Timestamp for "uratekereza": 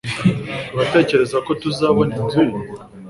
0.75-1.37